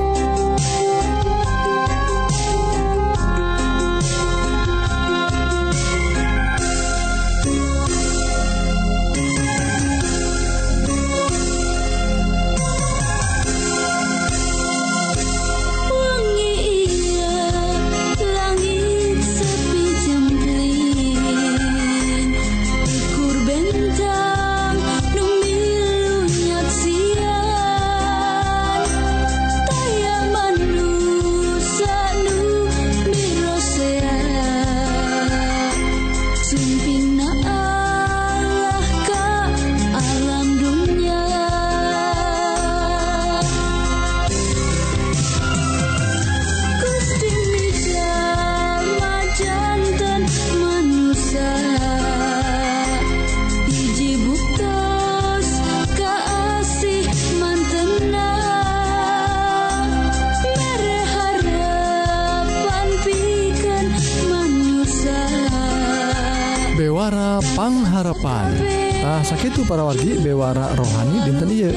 sakitu 69.37 69.69
para 69.69 69.85
wargi 69.85 70.17
bewara 70.17 70.73
rohani 70.73 71.21
dinten 71.21 71.53
ieu. 71.53 71.69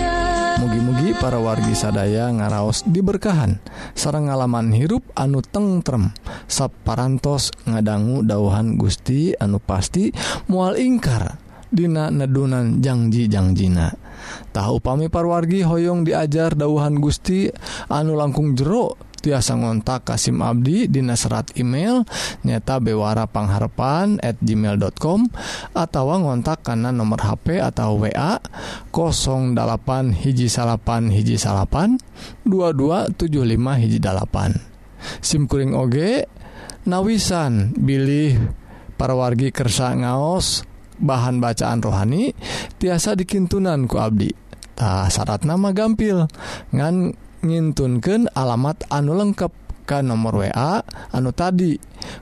Mugi-mugi 0.65 1.13
para 1.21 1.37
wargi 1.37 1.77
sadaya 1.77 2.33
ngaraos 2.33 2.89
diberkahan. 2.89 3.61
Sarang 3.93 4.33
ngalaman 4.33 4.73
hirup 4.73 5.05
anu 5.13 5.45
tengrem 5.45 6.09
sapparantos 6.49 7.53
ngadanggu 7.69 8.25
dauhan 8.25 8.81
Gusti 8.81 9.37
anu 9.37 9.61
pasti 9.61 10.09
mual 10.49 10.81
ingkar 10.81 11.37
Dina 11.69 12.09
nedunan 12.09 12.81
Jangjijangjiina 12.81 13.93
tahu 14.57 14.81
pami 14.81 15.13
parwargi 15.13 15.61
Hoong 15.61 16.09
diajar 16.09 16.57
dauhan 16.57 16.97
Gusti 16.97 17.53
anu 17.93 18.17
langkung 18.17 18.57
jeruk 18.57 18.97
tiasa 19.21 19.55
ngontak 19.55 20.09
Kasim 20.09 20.41
Abdi 20.41 20.89
Dina 20.89 21.15
serat 21.15 21.53
email 21.61 22.03
nyata 22.43 22.81
bewara 22.81 23.29
pangharpan 23.29 24.19
at 24.25 24.41
gmail.com 24.41 25.29
atau 25.77 26.05
ngontak 26.17 26.65
karena 26.65 26.91
nomor 26.91 27.21
HP 27.21 27.61
atau 27.61 28.01
WA 28.01 28.41
08 28.91 30.25
hiji 30.25 30.49
salapan 30.49 31.13
hiji 31.13 31.37
salapan 31.37 32.01
2275 32.49 33.83
hiji 33.85 33.99
dalapan. 34.01 34.57
Simkuring 35.21 35.73
oge 35.77 36.29
nawisan 36.85 37.77
bilih 37.77 38.41
para 39.01 39.17
wargi 39.17 39.53
kersa 39.53 39.97
ngaos 39.97 40.65
bahan 41.01 41.41
bacaan 41.41 41.81
rohani 41.81 42.37
tiasa 42.77 43.17
dikintunan 43.17 43.89
ku 43.89 43.97
Abdi. 43.97 44.29
Tah 44.77 45.09
syarat 45.13 45.45
nama 45.45 45.73
gampil. 45.73 46.29
Ngan 46.73 47.17
ngintunkan 47.41 48.29
alamat 48.37 48.85
anu 48.93 49.17
lengkap 49.17 49.53
ke 49.89 49.99
nomor 50.05 50.47
WA 50.47 50.85
anu 51.11 51.35
tadi 51.35 51.75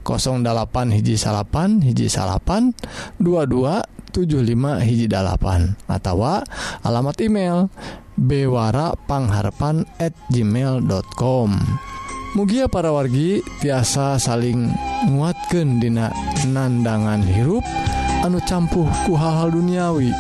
08 0.07 0.97
hiji 0.97 1.21
salapan 1.21 1.85
hiji 1.85 2.09
salapan 2.09 2.73
2275 3.21 4.87
hiji 4.87 5.07
dalapan 5.11 5.77
atau 5.85 6.25
alamat 6.87 7.17
email 7.21 7.69
bewarapangharapan 8.17 9.85
at 10.01 10.17
gmail.com 10.33 11.51
Mugia 12.37 12.69
para 12.69 12.93
wargi 12.93 13.41
tiasa 13.65 14.21
saling 14.21 14.69
nguatkan 15.09 15.81
dina 15.81 16.13
nandangan 16.45 17.25
hirup 17.25 17.65
anu 18.21 18.37
campuh 18.45 18.85
ku 19.09 19.17
hal-hal 19.17 19.49
duniawi. 19.49 20.13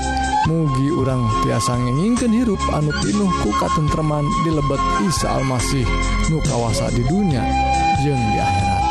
mugi 0.49 0.89
urang 0.89 1.29
tiasa 1.45 1.77
ngengingkeun 1.77 2.33
hirup 2.33 2.63
anu 2.73 2.89
pinuh 3.05 3.29
ku 3.45 3.53
katentreman 3.61 4.25
di 4.49 4.51
lebet 4.57 4.81
Isa 5.05 5.37
Almasih 5.37 5.85
nu 6.33 6.41
kawasa 6.41 6.89
di 6.97 7.05
dunia 7.05 7.45
jeung 8.01 8.17
di 8.17 8.39
akhirat 8.41 8.85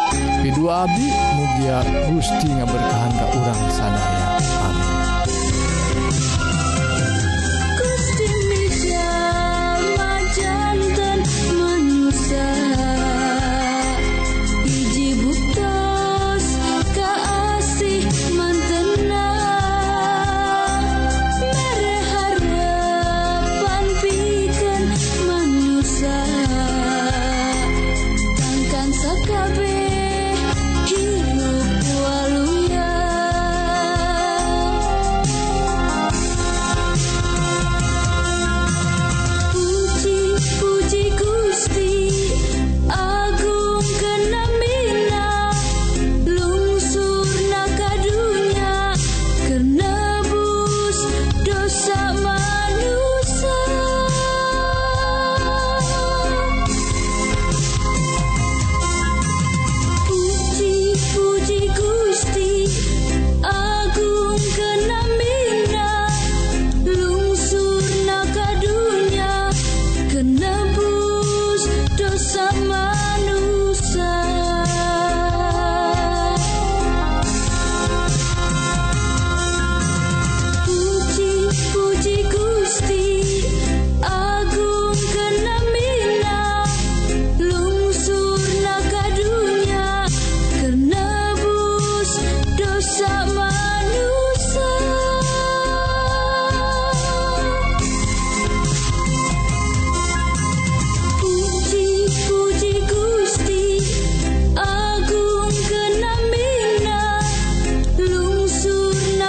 Ridho 0.45 0.69
Abi 0.69 1.09
mugia 1.33 1.81
Gusti 2.13 2.47
ngaberkahan 2.53 3.11
ka 3.17 3.25
urang 3.33 3.61
sanaya. 3.73 4.56